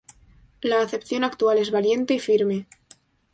La 0.61 0.81
acepción 0.81 1.23
actual 1.23 1.59
es 1.59 1.69
"valiente 1.69 2.15
y 2.15 2.19
firme". 2.19 2.65